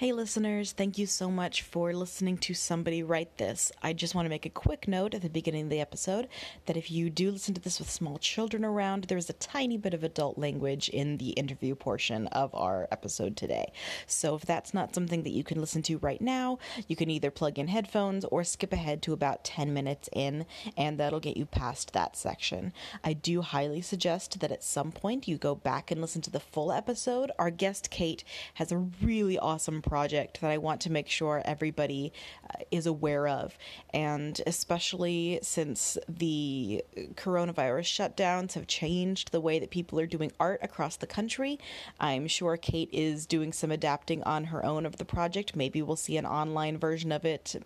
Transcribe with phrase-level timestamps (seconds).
[0.00, 3.70] Hey, listeners, thank you so much for listening to Somebody Write This.
[3.82, 6.26] I just want to make a quick note at the beginning of the episode
[6.64, 9.92] that if you do listen to this with small children around, there's a tiny bit
[9.92, 13.72] of adult language in the interview portion of our episode today.
[14.06, 16.58] So if that's not something that you can listen to right now,
[16.88, 20.46] you can either plug in headphones or skip ahead to about 10 minutes in,
[20.78, 22.72] and that'll get you past that section.
[23.04, 26.40] I do highly suggest that at some point you go back and listen to the
[26.40, 27.30] full episode.
[27.38, 28.24] Our guest, Kate,
[28.54, 32.12] has a really awesome project that I want to make sure everybody
[32.48, 33.58] uh, is aware of.
[33.92, 40.60] And especially since the coronavirus shutdowns have changed the way that people are doing art
[40.62, 41.58] across the country,
[41.98, 45.56] I'm sure Kate is doing some adapting on her own of the project.
[45.56, 47.56] Maybe we'll see an online version of it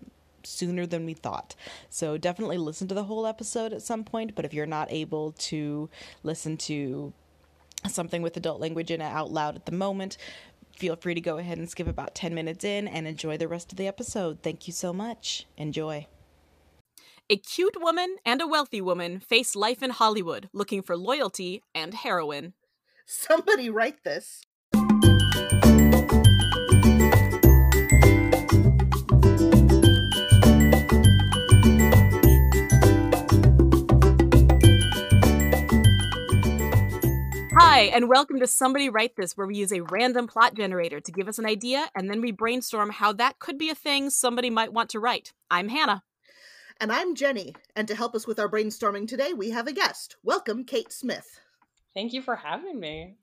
[0.45, 1.55] sooner than we thought.
[1.91, 5.33] So definitely listen to the whole episode at some point, but if you're not able
[5.51, 5.91] to
[6.23, 7.13] listen to
[7.89, 10.17] something with adult language in it out loud at the moment,
[10.77, 13.73] feel free to go ahead and skip about 10 minutes in and enjoy the rest
[13.73, 14.41] of the episode.
[14.43, 15.47] Thank you so much.
[15.57, 16.07] Enjoy.
[17.31, 21.95] A cute woman and a wealthy woman face life in Hollywood looking for loyalty and
[21.95, 22.53] heroin.
[23.07, 24.43] Somebody write this.
[37.75, 41.11] Hi, and welcome to Somebody Write This, where we use a random plot generator to
[41.11, 44.49] give us an idea and then we brainstorm how that could be a thing somebody
[44.49, 45.33] might want to write.
[45.51, 46.05] I'm Hannah.
[46.81, 47.53] And I'm Jenny.
[47.75, 50.15] And to help us with our brainstorming today, we have a guest.
[50.23, 51.41] Welcome, Kate Smith.
[51.95, 53.15] Thank you for having me.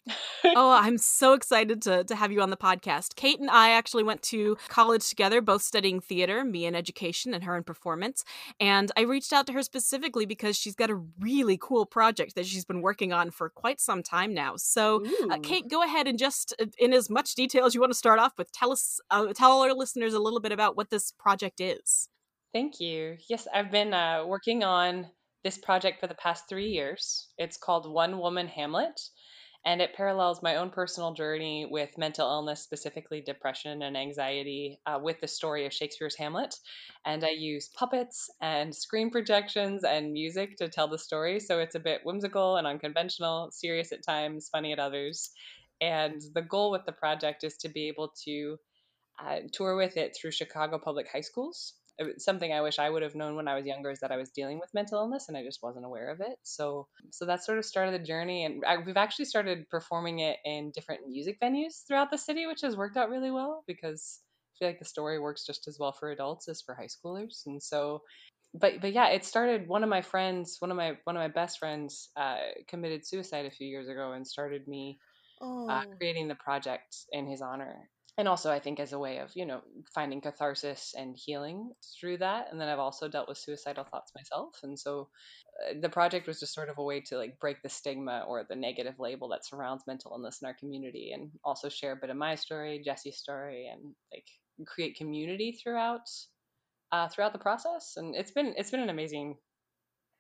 [0.46, 3.16] oh, I'm so excited to, to have you on the podcast.
[3.16, 7.44] Kate and I actually went to college together, both studying theater, me in education and
[7.44, 8.24] her in performance.
[8.62, 12.46] And I reached out to her specifically because she's got a really cool project that
[12.46, 14.56] she's been working on for quite some time now.
[14.56, 17.92] So, uh, Kate, go ahead and just, uh, in as much detail as you want
[17.92, 20.90] to start off with, tell us, uh, tell our listeners a little bit about what
[20.90, 22.08] this project is.
[22.54, 23.18] Thank you.
[23.28, 25.08] Yes, I've been uh, working on
[25.44, 27.28] this project for the past three years.
[27.38, 29.00] It's called One Woman Hamlet,
[29.66, 35.00] and it parallels my own personal journey with mental illness, specifically depression and anxiety, uh,
[35.02, 36.56] with the story of Shakespeare's Hamlet.
[37.06, 41.40] And I use puppets and screen projections and music to tell the story.
[41.40, 45.32] So it's a bit whimsical and unconventional, serious at times, funny at others.
[45.80, 48.58] And the goal with the project is to be able to
[49.24, 51.74] uh, tour with it through Chicago public high schools
[52.18, 54.30] something I wish I would have known when I was younger is that I was
[54.30, 56.38] dealing with mental illness and I just wasn't aware of it.
[56.44, 60.38] So, so that sort of started the journey, and I, we've actually started performing it
[60.46, 64.20] in different music venues throughout the city, which has worked out really well because
[64.56, 67.46] I feel like the story works just as well for adults as for high schoolers.
[67.46, 68.02] And so,
[68.54, 69.68] but but yeah, it started.
[69.68, 72.38] One of my friends, one of my one of my best friends, uh,
[72.68, 75.00] committed suicide a few years ago and started me
[75.42, 75.70] oh.
[75.70, 79.30] uh, creating the project in his honor and also i think as a way of
[79.36, 79.62] you know
[79.94, 84.56] finding catharsis and healing through that and then i've also dealt with suicidal thoughts myself
[84.64, 85.08] and so
[85.70, 88.46] uh, the project was just sort of a way to like break the stigma or
[88.50, 92.10] the negative label that surrounds mental illness in our community and also share a bit
[92.10, 94.26] of my story jesse's story and like
[94.68, 96.08] create community throughout
[96.92, 99.36] uh, throughout the process and it's been it's been an amazing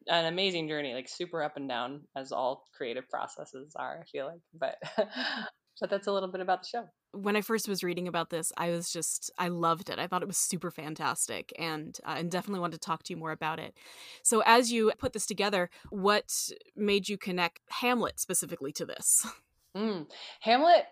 [0.07, 4.25] an amazing journey like super up and down as all creative processes are i feel
[4.25, 4.75] like but
[5.81, 8.52] but that's a little bit about the show when I first was reading about this,
[8.58, 10.00] I was just I loved it.
[10.00, 13.18] I thought it was super fantastic, and uh, and definitely wanted to talk to you
[13.18, 13.75] more about it.
[14.24, 19.25] So, as you put this together, what made you connect Hamlet specifically to this?
[19.74, 20.08] Mm.
[20.42, 20.84] Hamlet,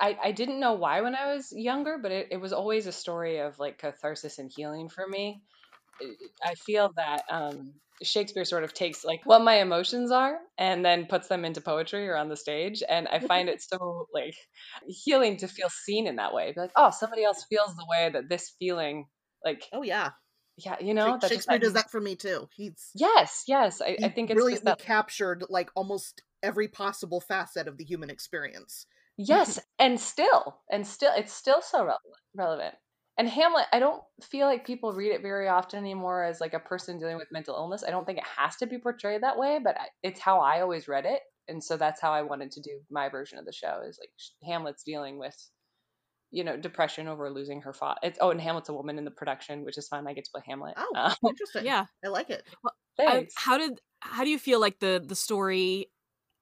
[0.00, 2.92] I, I didn't know why when I was younger, but it, it was always a
[2.92, 5.42] story of like catharsis and healing for me.
[6.44, 7.72] I feel that um,
[8.02, 12.08] Shakespeare sort of takes like what my emotions are and then puts them into poetry
[12.08, 12.82] or on the stage.
[12.88, 14.34] And I find it so like
[14.86, 16.52] healing to feel seen in that way.
[16.52, 19.06] Be like, oh, somebody else feels the way that this feeling
[19.44, 20.10] like Oh yeah.
[20.56, 22.48] Yeah, you know, Shakespeare does that for me too.
[22.56, 23.80] He's yes, yes.
[23.80, 24.80] I, I think it's that...
[24.80, 28.86] captured like almost every possible facet of the human experience.
[29.16, 31.96] Yes, and still, and still, it's still so re-
[32.34, 32.74] relevant
[33.18, 36.60] and Hamlet, I don't feel like people read it very often anymore as like a
[36.60, 37.82] person dealing with mental illness.
[37.86, 40.86] I don't think it has to be portrayed that way, but it's how I always
[40.86, 43.80] read it, and so that's how I wanted to do my version of the show.
[43.86, 44.10] Is like
[44.48, 45.36] Hamlet's dealing with,
[46.30, 47.98] you know, depression over losing her father.
[48.04, 50.06] It's oh, and Hamlet's a woman in the production, which is fun.
[50.06, 50.74] I get to play Hamlet.
[50.76, 51.64] Oh, um, interesting.
[51.64, 52.44] Yeah, I like it.
[52.62, 55.90] Well, I, how did how do you feel like the the story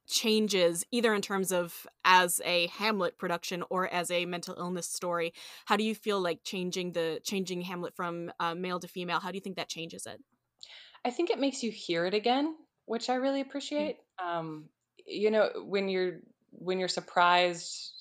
[0.06, 5.32] changes either in terms of as a hamlet production or as a mental illness story
[5.66, 9.30] how do you feel like changing the changing hamlet from uh, male to female how
[9.30, 10.20] do you think that changes it
[11.04, 12.54] i think it makes you hear it again
[12.84, 13.46] which i really mm.
[13.46, 14.38] appreciate mm-hmm.
[14.38, 14.68] um,
[15.06, 16.20] you know when you're
[16.50, 17.92] when you're surprised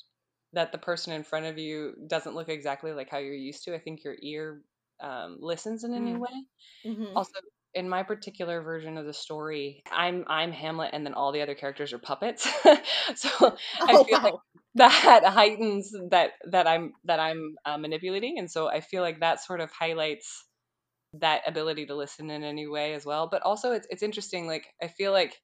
[0.55, 3.75] that the person in front of you doesn't look exactly like how you're used to.
[3.75, 4.61] I think your ear
[5.01, 6.19] um, listens in a new Mm.
[6.19, 6.47] way.
[6.85, 7.11] Mhm.
[7.15, 7.39] Also,
[7.75, 11.55] in my particular version of the story, I'm I'm Hamlet, and then all the other
[11.55, 12.47] characters are puppets.
[13.15, 13.57] so
[13.87, 14.35] I Oh, feel like
[14.75, 19.43] that heightens that that I'm that I'm uh, manipulating, and so I feel like that
[19.43, 20.45] sort of highlights
[21.15, 23.27] that ability to listen in any way as well.
[23.31, 24.47] But also, it's it's interesting.
[24.47, 25.35] Like I feel like,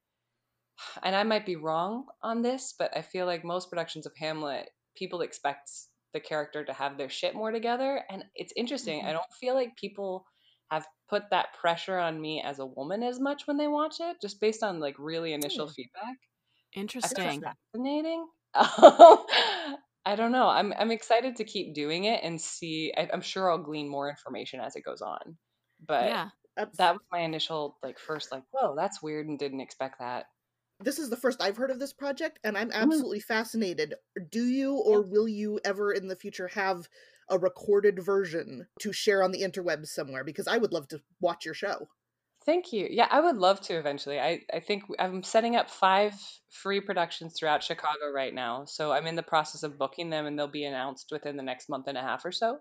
[1.04, 4.69] and I might be wrong on this, but I feel like most productions of Hamlet,
[4.95, 5.69] people expect
[6.13, 9.04] the character to have their shit more together, and it's interesting.
[9.06, 9.13] I Mhm.
[9.13, 10.25] don't feel like people
[10.71, 14.18] have put that pressure on me as a woman as much when they watch it,
[14.21, 15.73] just based on like really initial Hmm.
[15.73, 16.18] feedback.
[16.73, 17.41] Interesting.
[17.41, 18.27] that fascinating.
[18.56, 20.47] I don't know.
[20.47, 22.94] I'm I'm excited to keep doing it and see.
[22.97, 25.38] I, I'm sure I'll glean more information as it goes on.
[25.85, 26.29] But Yeah.
[26.57, 30.25] That's- that was my initial like first like, whoa, that's weird and didn't expect that.
[30.83, 32.73] this is the first I've heard of this project, and I'm Mm.
[32.73, 33.94] absolutely fascinated.
[34.31, 36.89] Do you or will you ever in the future have
[37.31, 40.24] a recorded version to share on the interwebs somewhere?
[40.24, 41.88] Because I would love to watch your show.
[42.44, 42.88] Thank you.
[42.89, 44.19] Yeah, I would love to eventually.
[44.19, 46.16] I, I think I'm setting up five
[46.50, 48.66] free productions throughout Chicago right now.
[48.66, 51.69] So I'm in the process of booking them and they'll be announced within the next
[51.69, 52.57] month and a half or so.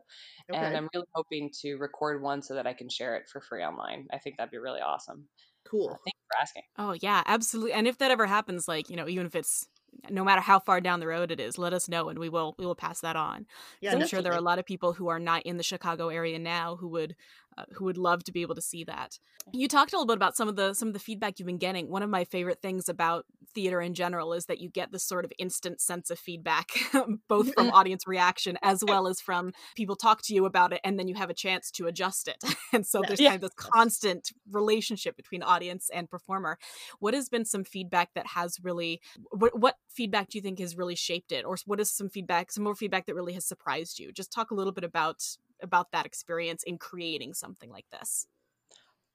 [0.53, 0.61] Okay.
[0.63, 3.63] And I'm really hoping to record one so that I can share it for free
[3.63, 4.07] online.
[4.13, 5.27] I think that'd be really awesome.
[5.67, 5.89] cool.
[5.89, 6.63] Thank you for asking.
[6.77, 7.73] Oh yeah, absolutely.
[7.73, 9.67] And if that ever happens, like you know, even if it's
[10.09, 12.55] no matter how far down the road it is, let us know and we will
[12.59, 13.47] we will pass that on.
[13.81, 16.09] Yeah, I'm sure there are a lot of people who are not in the Chicago
[16.09, 17.17] area now who would
[17.61, 19.19] Uh, who would love to be able to see that.
[19.53, 21.59] You talked a little bit about some of the some of the feedback you've been
[21.59, 21.89] getting.
[21.91, 25.25] One of my favorite things about theater in general is that you get this sort
[25.25, 26.69] of instant sense of feedback,
[27.29, 30.99] both from audience reaction as well as from people talk to you about it, and
[30.99, 32.43] then you have a chance to adjust it.
[32.73, 33.31] and so there's Yeah.
[33.31, 36.59] kind of this constant relationship between audience and performer.
[37.01, 40.77] What has been some feedback that has really what what feedback do you think has
[40.77, 43.99] really shaped it, or what is some feedback, some more feedback that really has surprised
[43.99, 44.13] you?
[44.13, 45.23] Just talk a little bit about
[45.63, 48.27] about that experience in creating something like this.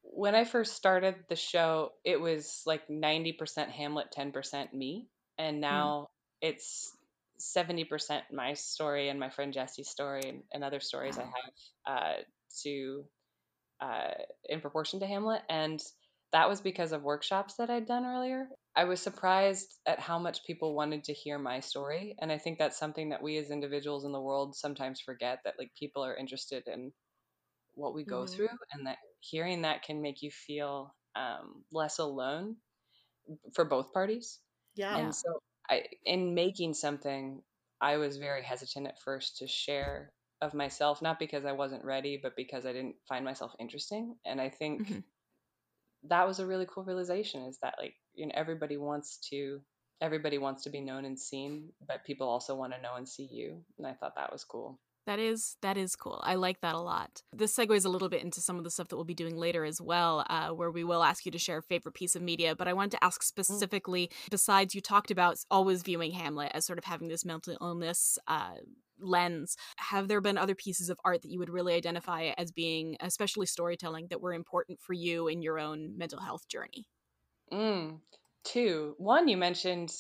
[0.01, 5.07] When I first started the show, it was like 90% Hamlet, 10% me.
[5.37, 6.09] And now
[6.41, 6.91] it's
[7.39, 11.33] 70% my story and my friend Jesse's story and, and other stories I have
[11.87, 12.13] uh,
[12.63, 13.05] to
[13.81, 14.11] uh,
[14.47, 15.41] in proportion to Hamlet.
[15.49, 15.81] And
[16.31, 18.47] that was because of workshops that I'd done earlier.
[18.75, 22.15] I was surprised at how much people wanted to hear my story.
[22.19, 25.55] And I think that's something that we as individuals in the world sometimes forget that
[25.59, 26.93] like people are interested in
[27.73, 28.27] what we go Mhm.
[28.27, 32.57] through and that hearing that can make you feel um, less alone
[33.53, 34.39] for both parties.
[34.75, 34.97] Yeah.
[34.97, 37.43] And so I in making something,
[37.81, 42.19] I was very hesitant at first to share of myself, not because I wasn't ready,
[42.21, 44.17] but because I didn't find myself interesting.
[44.25, 45.03] And I think Mhm.
[46.03, 49.61] that was a really cool realization is that like, you know, everybody wants to
[50.01, 53.27] everybody wants to be known and seen, but people also want to know and see
[53.31, 53.61] you.
[53.77, 54.79] And I thought that was cool.
[55.05, 56.19] That is that is cool.
[56.23, 57.21] I like that a lot.
[57.31, 59.63] This segues a little bit into some of the stuff that we'll be doing later
[59.63, 62.55] as well, uh, where we will ask you to share a favorite piece of media.
[62.55, 66.79] But I wanted to ask specifically, besides you talked about always viewing Hamlet as sort
[66.79, 68.55] of having this mental illness uh,
[68.99, 72.97] lens, have there been other pieces of art that you would really identify as being,
[72.99, 76.87] especially storytelling, that were important for you in your own mental health journey?
[77.51, 77.99] Mm.
[78.43, 78.95] Two.
[78.97, 79.91] One you mentioned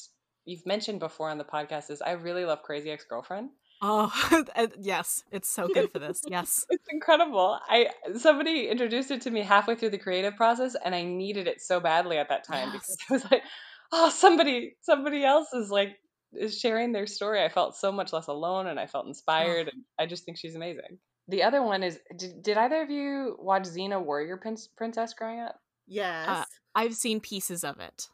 [0.45, 3.49] you've mentioned before on the podcast is I really love Crazy Ex Girlfriend.
[3.81, 4.11] Oh,
[4.55, 6.21] uh, yes, it's so good for this.
[6.27, 6.65] Yes.
[6.69, 7.59] It's incredible.
[7.67, 11.61] I somebody introduced it to me halfway through the creative process and I needed it
[11.61, 13.09] so badly at that time because Yes.
[13.09, 13.43] I was like,
[13.91, 15.97] oh, somebody somebody else is like
[16.33, 17.43] is sharing their story.
[17.43, 20.55] I felt so much less alone and I felt inspired and I just think she's
[20.55, 20.99] amazing.
[21.27, 25.39] The other one is did, did either of you watch Xena Warrior Prince, Princess growing
[25.39, 25.55] up?
[25.87, 26.45] Yes.
[26.75, 28.09] I've seen pieces of it.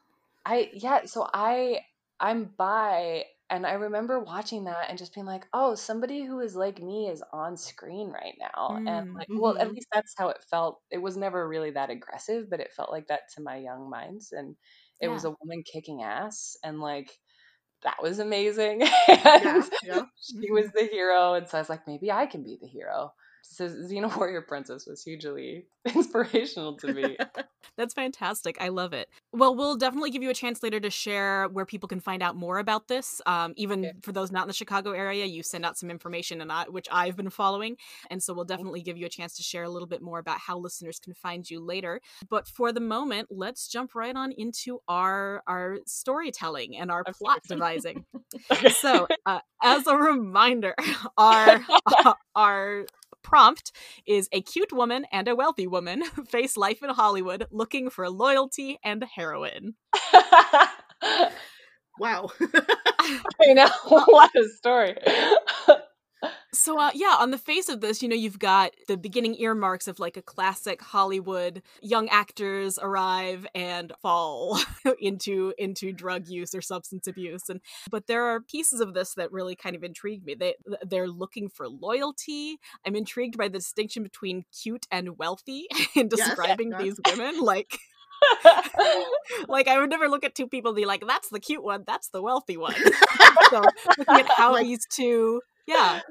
[0.46, 1.82] I yeah, so I
[2.20, 6.56] I'm bi and I remember watching that and just being like, "Oh, somebody who is
[6.56, 9.20] like me is on screen right now." And Mm.
[9.20, 9.76] like, well, at Mhm.
[9.76, 10.82] least that's how it felt.
[10.90, 14.32] It was never really that aggressive, but it felt like that to my young minds
[14.32, 14.56] and
[15.00, 17.12] it was a woman kicking ass and like
[17.84, 18.82] that was amazing.
[19.38, 19.66] yeah.
[19.68, 20.04] and Yeah.
[20.18, 23.14] she was the hero and so I was like, maybe I can be the hero.
[23.54, 25.66] So Xena Warrior Princess was hugely
[25.96, 27.18] inspirational to me.
[27.78, 28.58] That's fantastic.
[28.62, 29.10] I love it.
[29.34, 32.36] Well, we'll definitely give you a chance later to share where people can find out
[32.36, 33.22] more about this.
[33.26, 33.92] Um, even Yeah.
[34.02, 36.88] for those not in the Chicago area, you send out some information, and I, which
[36.92, 37.78] I've been following,
[38.10, 40.40] and so we'll definitely give you a chance to share a little bit more about
[40.40, 42.02] how listeners can find you later.
[42.30, 47.40] But for the moment, let's jump right on into our our storytelling and our plot
[47.48, 48.06] devising.
[48.50, 48.70] Okay.
[48.70, 50.74] So, uh, as a reminder,
[51.18, 51.62] our
[52.36, 52.86] our
[53.24, 53.72] prompt
[54.06, 58.80] is a cute woman and a wealthy woman face life in Hollywood looking for loyalty
[58.84, 59.76] and heroin.
[62.00, 62.30] Wow.
[63.00, 63.70] I know.
[63.86, 64.98] what a story.
[66.54, 69.88] So uh, yeah, on the face of this, you know, you've got the beginning earmarks
[69.88, 74.60] of like a classic Hollywood young actors arrive and fall
[75.00, 79.32] into into drug use or substance abuse, and but there are pieces of this that
[79.32, 80.36] really kind of intrigue me.
[80.36, 80.56] They
[80.86, 82.58] they're looking for loyalty.
[82.86, 86.82] I'm intrigued by the distinction between cute and wealthy in describing yes.
[86.82, 87.78] these women, like.
[89.48, 91.86] like I would never look at two people and be like, "That's the cute one,
[91.88, 92.76] that's the wealthy one."
[93.50, 93.64] so
[93.98, 96.02] looking at how Like- these two, yeah,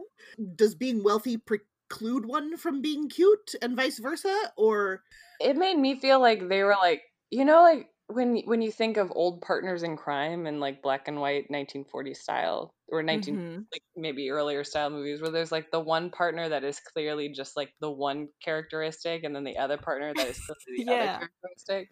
[0.54, 4.52] Does being wealthy preclude one from being cute and vice versa?
[4.56, 5.02] Or
[5.40, 8.96] it made me feel like they were like you know like when when you think
[8.96, 13.66] of old partners in crime and like black and white 1940 style or 19 Mhm.
[13.72, 17.56] like maybe earlier style movies where there's like the one partner that is clearly just
[17.56, 20.94] like the one characteristic and then the other partner that is clearly the Yeah.
[20.94, 21.88] other characteristic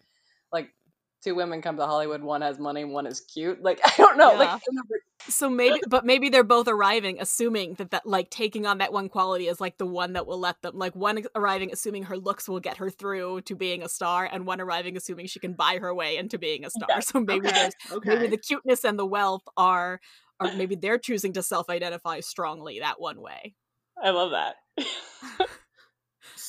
[0.51, 0.69] like
[1.23, 4.33] two women come to hollywood one has money one is cute like i don't know
[4.33, 4.59] like Yeah.
[4.67, 4.95] Remember
[5.27, 9.09] So maybe, but maybe they're both arriving, assuming that that like taking on that one
[9.09, 12.47] quality is like the one that will let them like one arriving, assuming her looks
[12.47, 15.77] will get her through to being a star, and one arriving, assuming she can buy
[15.79, 17.01] her way into being a star.
[17.01, 18.09] So maybe okay, there's okay.
[18.15, 19.99] maybe the cuteness and the wealth are,
[20.39, 23.55] or maybe they're choosing to self-identify strongly that one way.
[24.01, 24.55] i love that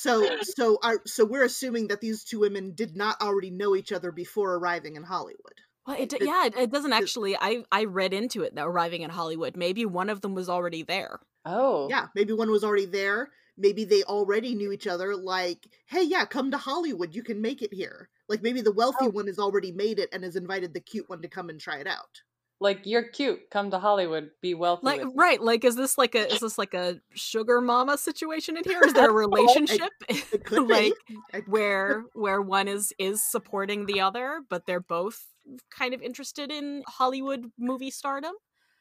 [0.01, 3.91] so so are so we're assuming that these two women did not already know each
[3.91, 5.57] other before arriving in Hollywood.
[5.85, 7.35] Well, it, It- yeah, it, it doesn't actually.
[7.35, 10.83] I I read into it that arriving in Hollywood, maybe one of them was already
[10.83, 11.19] there.
[11.45, 13.29] oh Yeah, maybe one was already there.
[13.57, 15.15] Maybe they already knew each other.
[15.15, 17.13] Like, hey, yeah, come to Hollywood.
[17.13, 18.09] You can make it here.
[18.29, 19.09] Like maybe the wealthy Oh.
[19.09, 21.77] one has already made it and has invited the cute one to come and try
[21.77, 22.21] it out.
[22.61, 26.15] Like you're cute come to hollywood be wealthy Like with right, like is this like
[26.15, 28.81] a is this like a sugar mama situation in here?
[28.85, 29.91] Is there a relationship?
[30.09, 30.93] It could like
[31.47, 35.25] where where one is is supporting the other, but they're both
[35.69, 38.33] kind of interested in Hollywood movie stardom,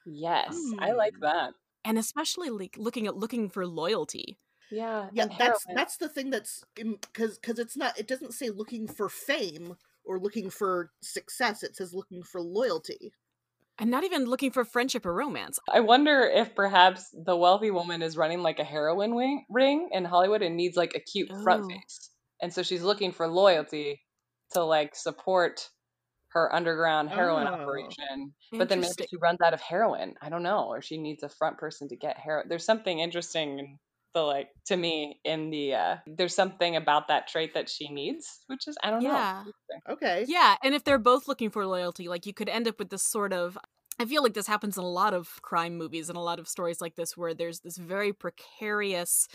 [0.06, 1.20] yes i like Hmm.
[1.22, 4.38] that and especially like looking at looking for loyalty.
[4.70, 5.76] yeah yeah that's heroin.
[5.76, 10.18] that's the thing that's because because it's not it doesn't say looking for fame or
[10.18, 13.12] looking for success it says looking for loyalty
[13.80, 15.58] And not even looking for friendship or romance.
[15.72, 20.04] I wonder if perhaps the wealthy woman is running like a heroin wing, ring in
[20.04, 21.68] Hollywood and needs like a cute front oh.
[21.68, 22.10] face.
[22.42, 24.02] And so she's looking for loyalty
[24.52, 25.68] to like support
[26.32, 27.54] her underground heroin Oh.
[27.54, 28.34] operation.
[28.52, 30.14] But then maybe she runs out of heroin.
[30.20, 30.66] I don't know.
[30.68, 32.48] Or she needs a front person to get heroin.
[32.48, 33.78] There's something interesting
[34.14, 37.88] in the like to me in the uh there's something about that trait that she
[37.88, 39.44] needs, which is I don't Yeah.
[39.46, 39.52] know.
[39.88, 42.90] okay Yeah, and if they're both looking for loyalty, like you could end up with
[42.90, 43.58] this sort of
[44.00, 46.48] I feel like this happens in a lot of crime movies and a lot of
[46.48, 49.28] stories like this where there's this very precarious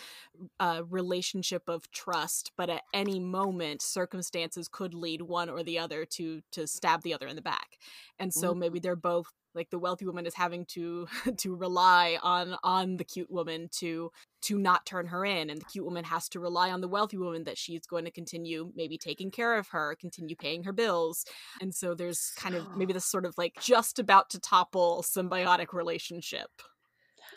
[0.59, 6.05] uh, relationship of trust, but at any moment circumstances could lead one or the other
[6.05, 7.77] to to stab the other in the back.
[8.19, 8.55] And so Mhm.
[8.55, 11.07] maybe they're both like the wealthy woman is having to
[11.37, 15.65] to rely on on the cute woman to to not turn her in and the
[15.65, 18.97] cute woman has to rely on the wealthy woman that she's going to continue maybe
[18.97, 21.25] taking care of her continue paying her bills
[21.61, 25.73] and so there's kind of maybe this sort of like just about to topple symbiotic
[25.73, 26.49] relationship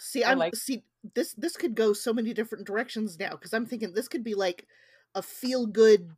[0.00, 0.84] See, I I'm like- see
[1.14, 1.32] this.
[1.34, 4.66] This could go so many different directions now because I'm thinking this could be like
[5.14, 6.10] a feel good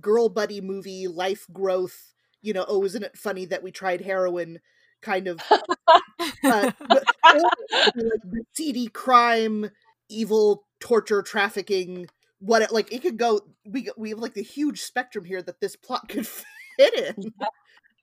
[0.00, 2.14] girl buddy movie, life growth.
[2.40, 4.60] You know, oh, isn't it funny that we tried heroin?
[5.02, 9.70] Kind of uh, but- or it could be like the seedy crime,
[10.08, 12.06] evil torture, trafficking.
[12.40, 13.40] What it, like it could go.
[13.64, 16.26] We we have like the huge spectrum here that this plot could
[16.78, 17.32] fit in.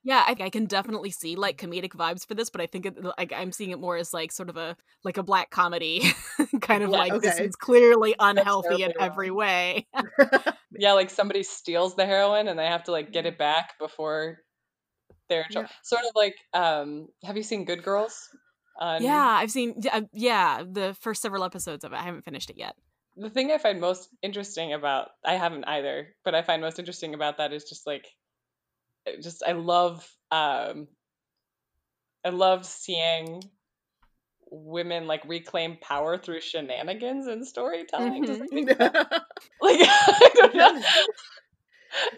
[0.03, 2.97] yeah I, I can definitely see like comedic vibes for this but i think it,
[3.17, 6.03] like i'm seeing it more as like sort of a like a black comedy
[6.61, 9.09] kind of Yeah, like this is clearly unhealthy in wrong.
[9.09, 9.87] every way
[10.77, 14.37] yeah, like somebody steals the heroin and they have to like get it back before
[15.29, 15.69] they're in trouble.
[15.69, 15.75] Yeah.
[15.83, 18.29] Sort of like, um, have you seen Good Girls?
[18.79, 22.21] On, yeah i've seen yeah, uh, yeah the first several episodes of it i haven't
[22.25, 22.75] finished it yet
[23.15, 27.15] The thing I find most interesting about, I haven't either, but I find most interesting
[27.15, 28.05] about that is just like,
[29.23, 30.87] just I love, um,
[32.23, 33.41] I love seeing
[34.51, 38.21] women like reclaim power through shenanigans and storytelling.
[38.51, 38.67] Make?
[38.79, 38.79] Like,
[39.61, 40.81] I don't know.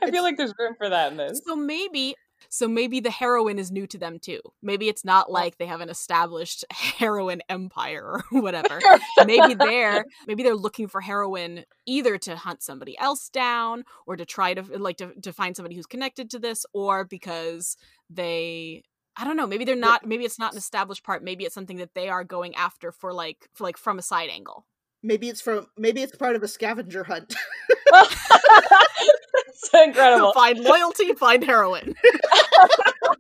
[0.02, 1.42] I feel It's- like there's room for that in this.
[1.48, 2.16] So maybe
[2.50, 4.40] so maybe the heroin is new to them too.
[4.62, 8.80] Maybe it's not like they have an established heroin empire or whatever.
[9.26, 14.26] maybe they're maybe they're looking for heroin either to hunt somebody else down or to
[14.26, 17.78] try to like to, to find somebody who's connected to this or because
[18.10, 18.84] they
[19.16, 21.78] I don't know, maybe they're not maybe it's not an established part, maybe it's something
[21.78, 24.66] that they are going after for like for like from a side angle.
[25.04, 27.36] Maybe it's from maybe it's part of a scavenger hunt.
[27.94, 30.34] it's incredible.
[30.34, 31.96] find loyalty, find heroin.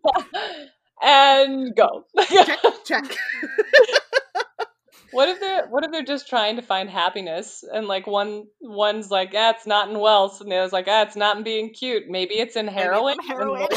[1.01, 2.05] and go.
[2.27, 3.17] check, check.
[5.11, 9.09] What if they're what if they're just trying to find happiness and like one one's
[9.09, 11.73] like, ah, it's not in wealth, and the other's like, ah, it's not in being
[11.73, 12.03] cute.
[12.07, 13.17] Maybe it's in heroin.
[13.19, 13.67] it's heroin.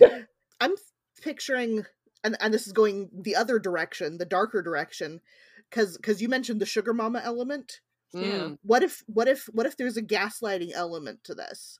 [0.60, 0.74] I'm
[1.22, 1.84] picturing,
[2.22, 5.20] and, and this is going the other direction, the darker direction,
[5.70, 7.80] because because you mentioned the sugar mama element.
[8.18, 8.48] Yeah.
[8.48, 8.58] Mm.
[8.62, 11.78] What if what if what if there's a gaslighting element to this?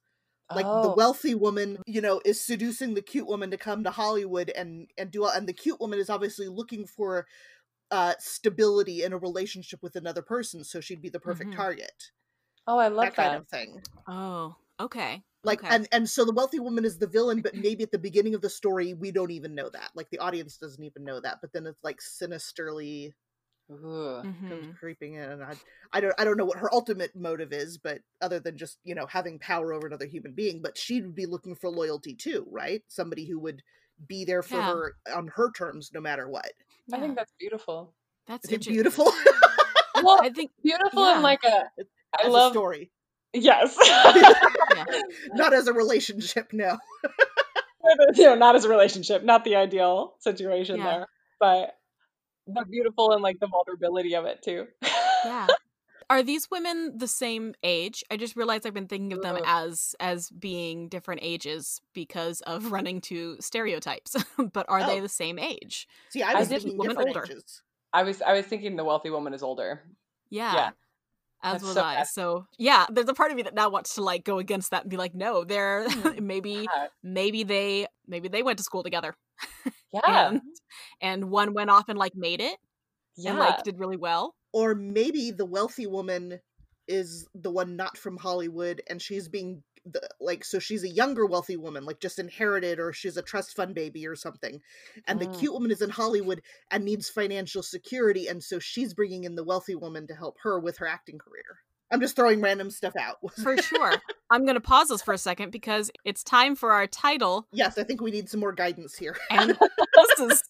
[0.54, 0.96] Like the Oh.
[0.96, 5.10] wealthy woman, you know, is seducing the cute woman to come to Hollywood and and
[5.12, 7.26] do all, and the cute woman is obviously looking for
[7.90, 11.54] uh stability in a relationship with another person, so she'd be the perfect Mhm.
[11.54, 12.12] target.
[12.68, 13.16] Oh, I love that that.
[13.16, 13.82] kind of thing.
[14.08, 15.24] Oh, okay.
[15.44, 15.70] like Okay.
[15.70, 18.40] and and so the wealthy woman is the villain but maybe at the beginning of
[18.42, 21.52] the story we don't even know that like the audience doesn't even know that but
[21.52, 23.14] then it's like sinisterly
[23.70, 24.22] Ooh.
[24.22, 24.78] comes Mhm.
[24.78, 25.54] creeping in and I,
[25.92, 28.94] I don't i don't know what her ultimate motive is but other than just you
[28.94, 32.46] know having power over another human being but she would be looking for loyalty too
[32.50, 33.62] right somebody who would
[34.06, 34.72] be there for Yeah.
[34.72, 36.50] her on her terms no matter what
[36.92, 37.92] I think that's beautiful.
[38.26, 39.12] that's is it beautiful
[40.02, 41.16] Well, I think beautiful yeah.
[41.16, 41.64] in like a.
[42.16, 42.52] I as love.
[42.52, 42.90] a story
[43.34, 43.76] Yes.
[45.34, 46.78] not as a relationship no
[48.14, 50.84] you know, not as a relationship, not the ideal situation Yeah.
[50.84, 51.06] there,
[51.40, 51.77] but
[52.48, 54.66] but beautiful and like the vulnerability of it too.
[55.24, 55.46] yeah.
[56.10, 58.02] Are these women the same age?
[58.10, 62.72] I just realized I've been thinking of them as as being different ages because of
[62.72, 64.16] running to stereotypes.
[64.54, 65.02] but are they Oh.
[65.02, 65.86] the same age?
[66.08, 67.24] see i I was did thinking woman older.
[67.24, 67.62] ages
[67.92, 69.82] I was I was thinking the wealthy woman is older.
[70.30, 70.54] Yeah.
[70.54, 70.70] yeah.
[71.42, 71.94] As That's was so I.
[71.96, 72.06] fascinating.
[72.40, 74.82] So yeah, there's a part of me that now wants to like go against that
[74.84, 76.26] and be like, no, they're Hmm.
[76.26, 76.86] maybe Yeah.
[77.02, 79.14] maybe they maybe they went to school together.
[79.92, 80.28] Yeah.
[80.30, 80.40] And
[81.00, 82.56] and one went off and like made it
[83.16, 83.30] yeah.
[83.30, 84.34] and like did really well.
[84.52, 86.40] or maybe the wealthy woman
[86.86, 91.24] is the one not from Hollywood and she's being the, like so she's a younger
[91.26, 94.60] wealthy woman like just inherited or she's a trust fund baby or something
[95.06, 95.32] and Mm.
[95.32, 99.34] the cute woman is in Hollywood and needs financial security and so she's bringing in
[99.36, 101.60] the wealthy woman to help her with her acting career.
[101.90, 103.16] I'm just throwing random stuff out.
[103.42, 103.94] For sure.
[104.30, 107.82] I'm gonna pause this for a second because it's time for our title yes, I
[107.84, 109.16] think we need some more guidance here.
[109.30, 109.50] and
[109.96, 110.42] this is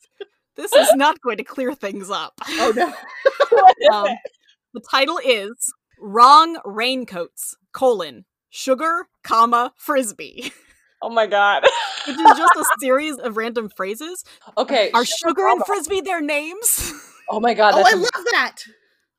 [0.56, 2.34] this is not going to clear things up.
[2.46, 2.92] oh no.
[3.92, 4.08] Um,
[4.74, 10.52] the title is Wrong Raincoats, colon, sugar, comma, frisbee.
[11.00, 11.62] Oh my god.
[12.08, 14.24] Which is just a series of random phrases.
[14.56, 14.90] okay.
[14.92, 16.92] Are sugar and frisbee their names?
[17.30, 17.74] Oh my god.
[17.74, 18.56] Oh, That's I a- love that.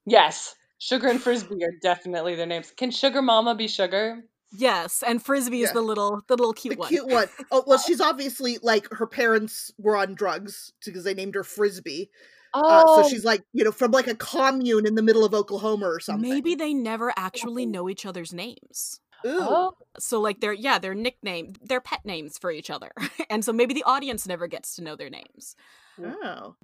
[0.05, 0.55] yes.
[0.79, 2.71] Sugar and frisbee are definitely their names.
[2.75, 4.23] Can sugar mama be sugar?
[4.51, 6.89] yes, and frisbee is the little the little The cute one.
[6.89, 7.27] cute one.
[7.51, 12.09] Oh, well, she's obviously like her parents were on drugs because they named her Frisbee.
[12.53, 15.35] Uh, Oh, so she's like, you know, from like a commune in the middle of
[15.35, 16.27] Oklahoma or something.
[16.29, 18.99] Maybe they never actually know each other's names.
[19.27, 19.37] Ooh.
[19.41, 22.91] oh, So like they're yeah, they're nickname, they're pet names for each other.
[23.29, 25.55] and so maybe the audience never gets to know their names.
[26.03, 26.55] Oh.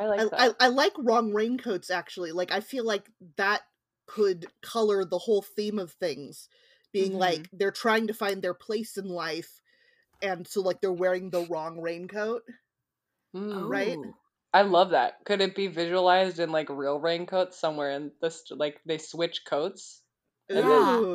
[0.00, 0.48] I like I, that.
[0.48, 2.32] I, I like wrong raincoats actually.
[2.32, 3.62] Like I feel like that
[4.06, 6.48] could color the whole theme of things.
[6.92, 7.18] Being Mhm.
[7.18, 9.60] like they're trying to find their place in life
[10.22, 12.44] and so like they're wearing the wrong raincoat.
[13.34, 13.68] Mm.
[13.68, 13.98] right?
[14.52, 15.24] I love that.
[15.24, 18.44] Could it be visualized in like real raincoats somewhere in this?
[18.50, 20.02] Like they switch coats,
[20.52, 21.06] And then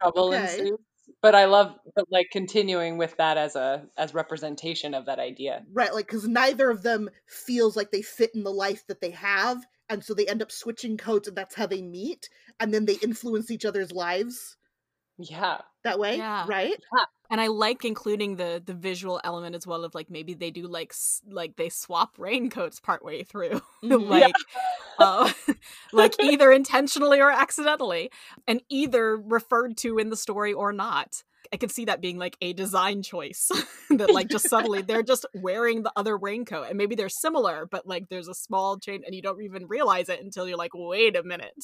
[0.00, 0.34] trouble okay.
[0.34, 0.78] ensues.
[1.22, 5.64] But I love, but like continuing with that as a as representation of that idea.
[5.72, 9.10] Right, like because neither of them feels like they fit in the life that they
[9.10, 12.86] have, and so they end up switching coats, and that's how they meet, and then
[12.86, 14.56] they influence each other's lives
[15.18, 16.16] Yeah, that way.
[16.16, 16.46] Yeah.
[16.48, 16.76] Right?
[17.30, 20.66] And I like including the the visual element as well of like maybe they do
[20.66, 23.60] like s- like they swap raincoats partway through.
[23.84, 24.08] Mhm.
[24.10, 24.34] like
[24.98, 25.32] uh,
[25.94, 28.10] like either intentionally or accidentally
[28.46, 32.36] and either referred to in the story or not i could see that being like
[32.42, 33.50] a design choice
[33.90, 37.86] that like just suddenly they're just wearing the other raincoat and maybe they're similar but
[37.86, 41.16] like there's a small change and you don't even realize it until you're like wait
[41.16, 41.54] a minute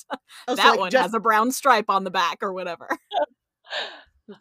[0.48, 2.88] Oh, so, that like, one just- has a brown stripe on the back or whatever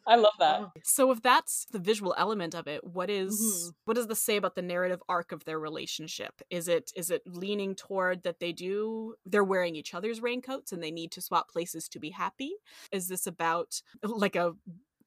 [0.07, 0.61] I love that.
[0.61, 3.73] Oh, so if that's the visual element of it what is- Mhm.
[3.85, 7.21] what does this say about the narrative arc of their relationship is it is it
[7.27, 11.49] leaning toward that they do they're wearing each other's raincoats and they need to swap
[11.49, 12.55] places to be happy
[12.91, 14.53] is this about like a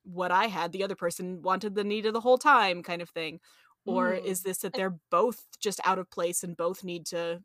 [0.05, 3.41] what i had the other person wanted the needed the whole time kind of thing
[3.85, 4.25] or Mm.
[4.25, 7.43] is this that they're both just out of place and both need to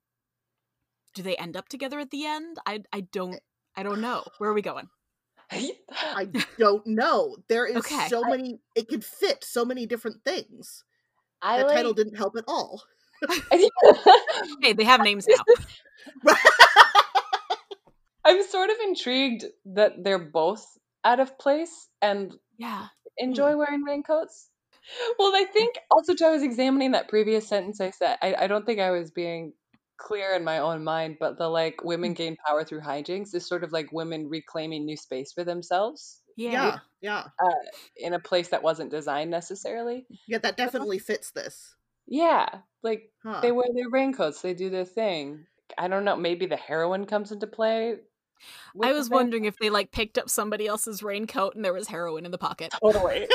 [1.13, 3.39] do they end up together at the end i i don't
[3.75, 4.89] i don't know where are we going
[5.51, 7.37] I don't know.
[7.47, 8.07] There is Okay.
[8.07, 8.59] so many.
[8.75, 10.83] It could fit so many different things.
[11.41, 11.75] I the like.
[11.75, 12.83] title didn't help at all.
[14.61, 16.35] hey they have names now
[18.25, 20.65] I'm sort of intrigued that they're both
[21.05, 23.59] out of place and yeah enjoy hmm.
[23.59, 24.49] wearing raincoats.
[25.19, 28.17] well, I think also too, I was examining that previous sentence I said.
[28.21, 29.53] I, I don't think I was being
[30.03, 33.63] clear in my own mind, but the like women gain power through hijinks is sort
[33.63, 36.51] of like women reclaiming new space for themselves Yeah.
[36.51, 37.51] Yeah, yeah, uh,
[37.97, 40.05] in a place that wasn't designed necessarily.
[40.27, 40.39] yeah.
[40.39, 41.75] That definitely fits this.
[42.07, 43.39] Yeah, like Huh.
[43.41, 45.45] they wear their raincoats, they do their thing.
[45.77, 46.15] I don't know.
[46.17, 47.99] Maybe the heroin comes into play.
[48.75, 49.15] With I was thing.
[49.15, 52.37] wondering if they like picked up somebody else's raincoat and there was heroin in the
[52.37, 52.73] pocket.
[52.81, 53.27] Totally.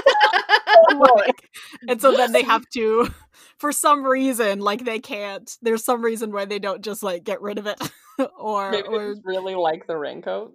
[1.17, 1.51] Like,
[1.89, 3.09] and so then they have to
[3.59, 7.41] for some reason like they can't there's some reason why they don't just like get
[7.43, 7.79] rid of it
[8.39, 10.55] or Maybe they or just really like the raincoat.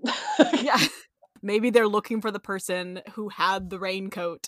[0.62, 0.80] yeah
[1.42, 4.46] maybe they're looking for the person who had the raincoat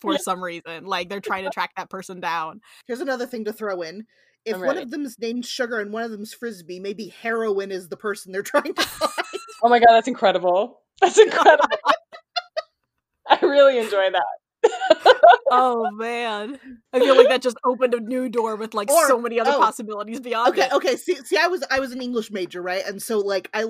[0.00, 3.52] for some reason like they're trying to track that person down Here's another thing to
[3.52, 4.06] throw in.
[4.44, 4.82] If I'm one ready.
[4.82, 8.42] of them's named Sugar and one of them's Frisbee, maybe heroin is the person they're
[8.42, 9.12] trying to find.
[9.62, 10.80] oh my god, that's incredible.
[11.00, 11.68] That's incredible.
[13.28, 14.24] I really enjoy that.
[15.50, 16.60] oh man
[16.92, 19.52] i feel like that just opened a new door with like Or- so many other
[19.54, 20.96] oh, possibilities beyond okay, it okay.
[20.96, 22.82] See, see, I was I was an English major, right?
[22.86, 23.64] And so like I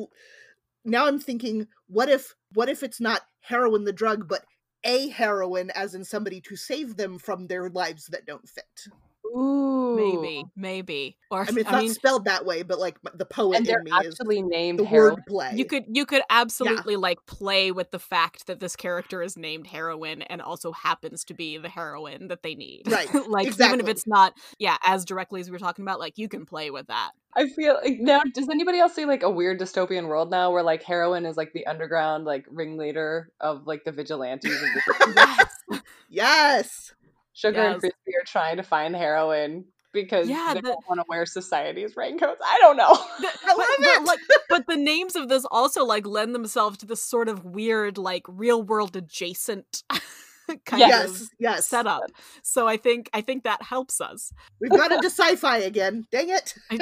[0.84, 4.44] now I'm thinking, what if what if it's not heroin the drug, but
[4.84, 8.88] a heroin, as in somebody to save them from their lives that don't fit.
[9.36, 9.96] Ooh.
[9.96, 13.24] maybe maybe or I mean, it's I not mean, spelled that way, but like the
[13.24, 15.14] poet And they're in me is actually named the heroin.
[15.14, 15.52] word play.
[15.54, 19.66] You could you could absolutely like play with the fact that this character is named
[19.68, 22.90] heroin and also happens to be the heroine that they need.
[22.90, 26.18] Right, like even if it's not yeah, as directly as we were talking about, like
[26.18, 27.12] you can play with that.
[27.36, 28.22] I feel like now.
[28.34, 31.52] Does anybody else see like a weird dystopian world now, where like heroin is like
[31.52, 35.82] the underground like ringleader of like the vigilantes, and the- yes.
[36.08, 36.94] yes.
[37.40, 37.80] Sugar and Yes.
[37.80, 41.96] frisbee are trying to find heroin because Yeah, they the- don't want to wear society's
[41.96, 42.40] raincoats.
[42.44, 42.92] I don't know.
[43.20, 44.02] The- I but, love but, it.
[44.04, 47.98] like, but the names of this also like lend themselves to this sort of weird,
[47.98, 49.82] like real world adjacent
[50.66, 51.66] kind Yes, of yes.
[51.66, 52.02] setup.
[52.42, 54.32] So I think I think that helps us.
[54.60, 56.06] We've got into sci-fi again.
[56.12, 56.54] Dang it.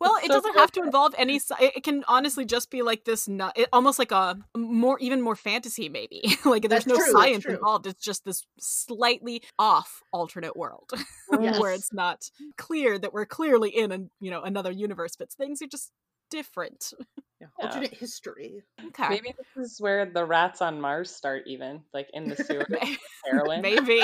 [0.00, 1.36] well, it so doesn't have to involve any.
[1.36, 5.20] It it can honestly just be like this, nu- it, almost like a more, even
[5.22, 6.22] more fantasy, maybe.
[6.44, 7.86] like there's That's no true, science involved.
[7.86, 10.90] It's just this slightly off alternate world
[11.40, 11.58] Yes.
[11.60, 15.60] where it's not clear that we're clearly in a you know another universe, but things
[15.62, 15.90] are just
[16.30, 16.92] different.
[17.40, 17.66] Yeah, Yeah.
[17.66, 18.62] Alternate history.
[18.86, 22.66] Okay, Maybe this is where the rats on Mars start, even like in the sewer
[22.68, 24.02] May- heroin maybe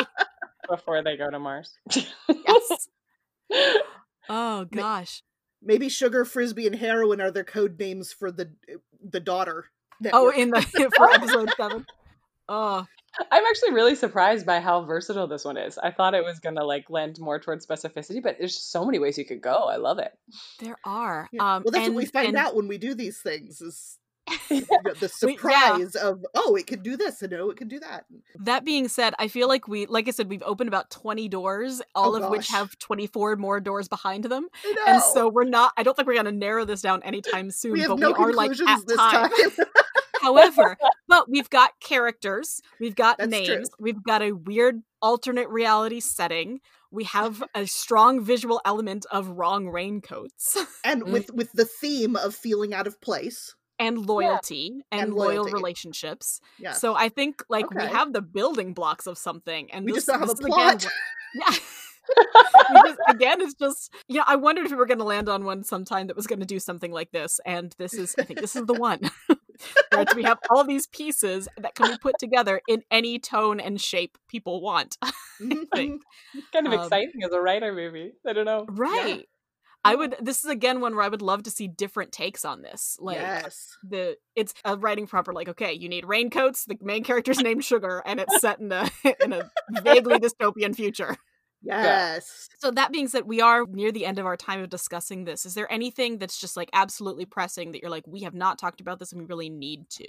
[0.69, 1.73] before they go to Mars.
[2.29, 2.89] yes.
[4.29, 5.23] Oh gosh.
[5.63, 8.51] Maybe Sugar, Frisbee, and Heroin are their code names for the
[9.03, 9.67] the daughter.
[10.13, 10.63] Oh, in the
[10.97, 11.87] for episode seven.
[12.49, 12.87] Oh,
[13.31, 15.77] I'm actually really surprised by how versatile this one is.
[15.79, 18.99] I thought it was gonna like lend more towards specificity, but there's just so many
[18.99, 19.55] ways you could go.
[19.55, 20.13] I love it.
[20.61, 21.29] there are.
[21.33, 21.57] Yeah.
[21.57, 23.97] Um, well, that's and- what we find and- out when we do these things is
[23.97, 24.00] you know,
[24.49, 25.77] the We- yeah.
[25.77, 28.05] surprise of oh, it could do this and oh, it could do that.
[28.39, 31.81] That being said, I feel like we, like I said, we've opened about 20 doors,
[31.95, 34.49] oh, all Oh, of which have 24 more doors behind them.
[34.87, 37.73] And so we're not, I don't think we're going to narrow this down anytime soon,
[37.73, 39.31] we have but no we are like at this time.
[39.31, 39.67] time.
[40.23, 40.77] However,
[41.09, 43.57] but we've got characters, we've got That's true.
[43.57, 46.61] names, we've got a weird alternate reality setting.
[46.91, 52.35] We have a strong visual element of wrong raincoats and with with the theme of
[52.35, 53.55] feeling out of place.
[53.81, 55.51] And loyalty and, And loyal loyalty.
[55.51, 55.55] Yes.
[55.55, 56.41] relationships.
[56.75, 60.09] So I think like we have the building blocks of something, and we this, just
[60.09, 60.87] don't have a this is again plot.
[61.35, 61.57] Yeah.
[62.75, 65.29] We just- again, it's just you know, I wondered if we were going to land
[65.29, 68.25] on one sometime that was going to do something like this, and this is, I
[68.25, 69.01] think, this is the one.
[69.95, 70.13] right?
[70.17, 74.19] We have all these pieces that can be put together in any tone and shape
[74.29, 74.99] people want.
[75.41, 76.03] Mhm, think.
[76.35, 78.13] It's kind of Um, exciting as a writer maybe.
[78.27, 78.67] I don't know.
[78.69, 79.29] Right.
[79.85, 80.17] I would.
[80.21, 82.97] This is again one where I would love to see different takes on this.
[83.01, 83.77] Like yes.
[83.83, 85.33] the it's a writing proper.
[85.33, 86.65] Like okay, you need raincoats.
[86.67, 88.91] The main character's named Sugar, and it's set in a
[89.25, 89.51] in a
[89.83, 91.17] vaguely dystopian future.
[91.63, 92.49] Yes.
[92.59, 95.45] So that being said, we are near the end of our time of discussing this.
[95.45, 98.81] Is there anything that's just like absolutely pressing that you're like, we have not talked
[98.81, 100.07] about this and we really need to?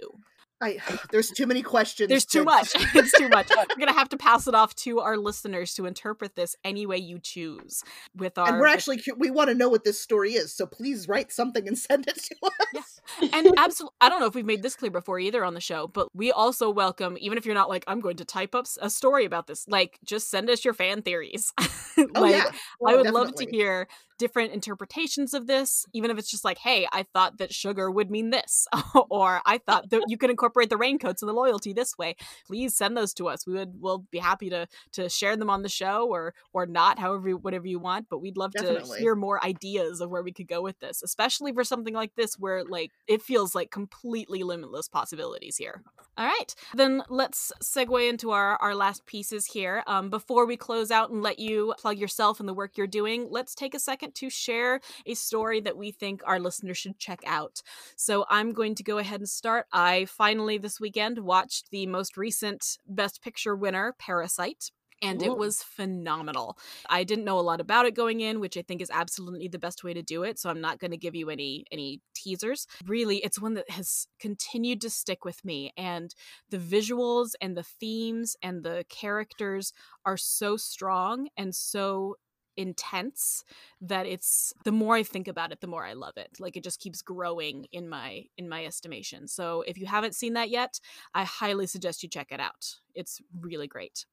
[0.61, 0.77] I
[1.11, 2.09] there's too many questions.
[2.09, 2.69] There's too to- much.
[2.95, 3.49] it's too much.
[3.49, 6.97] We're gonna have to pass it off to our listeners to interpret this any way
[6.97, 7.83] you choose.
[8.15, 11.07] With our And we're actually we want to know what this story is, so please
[11.07, 13.01] write something and send it to us.
[13.21, 13.29] Yeah.
[13.33, 15.87] and absolutely i don't know if we've made this clear before either on the show
[15.87, 18.89] but we also welcome even if you're not like i'm going to type up a
[18.89, 21.51] story about this like just send us your fan theories
[21.97, 22.45] Oh like yeah.
[22.87, 23.87] i Oh, would love to hear
[24.21, 28.11] different interpretations of this, even if it's just like, hey, I thought that sugar would
[28.11, 28.67] mean this,
[29.09, 32.15] or I thought that you could incorporate the raincoats and the loyalty this way.
[32.45, 33.47] Please send those to us.
[33.47, 36.99] We would we'll be happy to to share them on the show or or not,
[36.99, 38.09] however whatever you want.
[38.11, 38.97] But we'd love Definitely.
[38.97, 42.13] to hear more ideas of where we could go with this, especially for something like
[42.15, 45.81] this where like it feels like completely limitless possibilities here.
[46.15, 49.83] All right, then let's segue into our our last pieces here.
[49.87, 53.27] Um, before we close out and let you plug yourself and the work you're doing,
[53.31, 57.21] let's take a second to share a story that we think our listeners should check
[57.25, 57.61] out.
[57.95, 59.67] So I'm going to go ahead and start.
[59.71, 64.71] I finally this weekend watched the most recent Best Picture winner, Parasite
[65.01, 65.25] and Ooh.
[65.25, 66.57] it was phenomenal.
[66.89, 69.59] I didn't know a lot about it going in, which I think is absolutely the
[69.59, 72.67] best way to do it, so I'm not going to give you any any teasers.
[72.85, 76.13] Really, it's one that has continued to stick with me and
[76.49, 79.73] the visuals and the themes and the characters
[80.05, 82.17] are so strong and so
[82.57, 83.43] intense
[83.79, 86.63] that it's the more I think about it the more I love it like it
[86.63, 90.79] just keeps growing in my in my estimation so if you haven't seen that yet
[91.13, 94.05] I highly suggest you check it out it's really great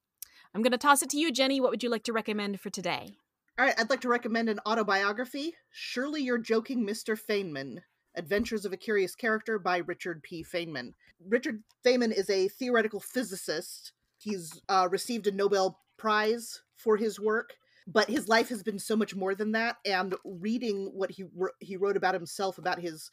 [0.53, 1.61] I'm going to toss it to you, Jenny.
[1.61, 3.17] What would you like to recommend for today?
[3.57, 7.19] All right, I'd like to recommend an autobiography, Surely You're Joking, Mr.
[7.19, 7.79] Feynman.
[8.15, 10.43] Adventures of a Curious Character by Richard P.
[10.43, 10.93] Feynman.
[11.27, 13.93] Richard Feynman is a theoretical physicist.
[14.17, 17.53] He's uh, received a Nobel Prize for his work,
[17.91, 19.77] but his life has been so much more than that.
[19.85, 21.25] And reading what he
[21.59, 23.09] he wrote about himself, about his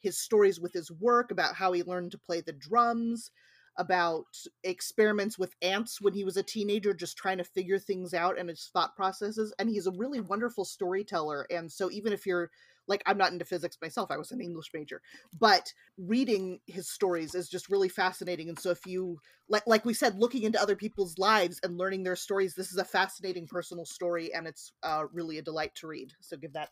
[0.00, 3.30] his stories with his work, about how he learned to play the drums,
[3.76, 4.26] about
[4.64, 8.48] experiments with ants when he was a teenager, just trying to figure things out and
[8.48, 9.52] his thought processes.
[9.58, 11.46] And he's a really wonderful storyteller.
[11.50, 12.50] And so, even if you're
[12.90, 15.00] like, I'm not into physics myself, I was an English major,
[15.38, 18.48] but reading his stories is just really fascinating.
[18.48, 22.02] And so, if you like, like we said, looking into other people's lives and learning
[22.02, 25.86] their stories, this is a fascinating personal story, and it's uh, really a delight to
[25.86, 26.12] read.
[26.20, 26.68] So, give that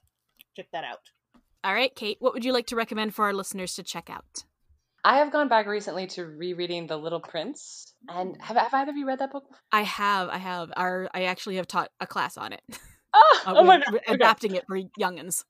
[0.54, 1.00] check that out.
[1.64, 4.44] All right, Kate, what would you like to recommend for our listeners to check out?
[5.04, 7.94] I have gone back recently to rereading The Little Prince.
[8.08, 9.44] And have, have either of you read that book?
[9.72, 10.72] I have, I have.
[10.76, 12.62] Our I actually have taught a class on it.
[13.14, 13.86] Oh, Uh, oh my god.
[13.88, 14.14] we're okay.
[14.14, 15.44] Adapting it for youngins.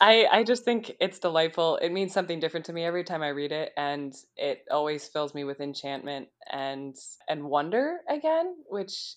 [0.00, 1.76] I, I just think it's delightful.
[1.76, 5.34] It means something different to me every time I read it, and it always fills
[5.34, 6.96] me with enchantment and
[7.28, 9.14] and wonder again, which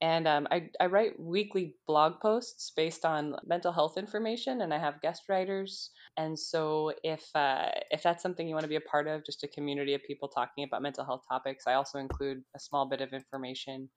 [0.00, 4.78] And um, I, I write weekly blog posts based on mental health information, and I
[4.78, 5.90] have guest writers.
[6.18, 9.42] And so, if uh, if that's something you want to be a part of, just
[9.42, 13.00] a community of people talking about mental health topics, I also include a small bit
[13.00, 13.88] of information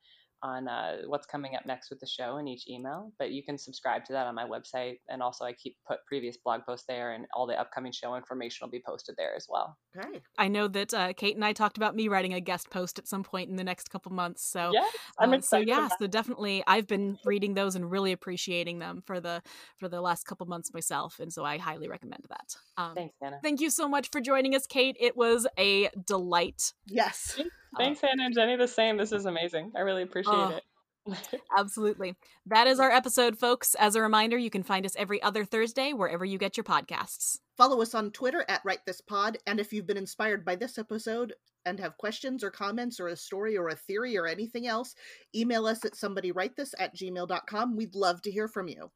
[0.41, 3.11] on uh, what's coming up next with the show in each email.
[3.19, 6.37] But you can subscribe to that on my website, and also I keep put previous
[6.37, 9.77] blog posts there, and all the upcoming show information will be posted there as well.
[9.97, 10.21] Okay.
[10.37, 13.07] I know that uh, Kate and I talked about me writing a guest post at
[13.07, 14.43] some point in the next couple months.
[14.45, 14.85] So yeah,
[15.19, 15.67] I'm uh, excited.
[15.67, 19.41] So yeah, so definitely, I've been reading those and really appreciating them for the
[19.77, 22.55] for the last couple months myself, and so I highly recommend that.
[22.77, 23.39] Um, Thanks, Hannah.
[23.43, 24.95] Thank you so much for joining us, Kate.
[24.99, 26.73] It was a delight.
[26.87, 27.39] Yes.
[27.75, 27.77] Oh.
[27.77, 28.55] Thanks, Hannah and Jenny.
[28.55, 28.97] The same.
[28.97, 29.71] This is amazing.
[29.75, 30.57] I really appreciate Oh.
[30.57, 30.63] it.
[31.57, 32.15] Absolutely.
[32.45, 33.73] That is our episode, folks.
[33.75, 37.37] As a reminder, you can find us every other Thursday wherever you get your podcasts.
[37.57, 41.33] Follow us on Twitter at WriteThisPod, and if you've been inspired by this episode
[41.65, 44.93] and have questions or comments or a story or a theory or anything else,
[45.35, 47.75] email us at somebodywritethis at gmail.com.
[47.75, 48.91] We'd love to hear from you.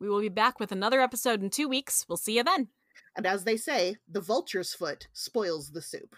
[0.00, 2.06] We will be back with another episode in two weeks.
[2.08, 2.68] We'll see you then.
[3.16, 6.14] And as they say, the vulture's foot spoils the soup.